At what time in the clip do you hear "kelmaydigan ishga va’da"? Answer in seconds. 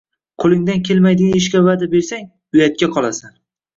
0.87-1.91